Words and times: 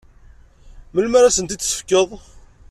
Melmi 0.93 1.15
ara 1.17 1.29
asen-t-id-tefkeḍ? 1.31 2.09